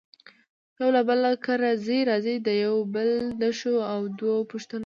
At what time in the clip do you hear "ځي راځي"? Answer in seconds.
1.85-2.35